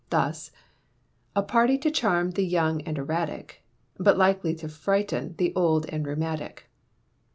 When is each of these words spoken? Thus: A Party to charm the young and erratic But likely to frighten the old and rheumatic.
Thus: 0.09 0.49
A 1.35 1.43
Party 1.43 1.77
to 1.77 1.91
charm 1.91 2.31
the 2.31 2.41
young 2.41 2.81
and 2.87 2.97
erratic 2.97 3.63
But 3.99 4.17
likely 4.17 4.55
to 4.55 4.67
frighten 4.67 5.35
the 5.37 5.53
old 5.53 5.85
and 5.89 6.07
rheumatic. 6.07 6.67